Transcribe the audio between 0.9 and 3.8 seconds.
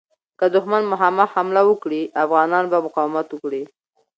مخامخ حمله وکړي، افغانان به مقاومت وکړي.